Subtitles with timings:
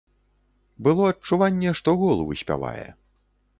[0.87, 2.87] Было адчуванне, што гол выспявае.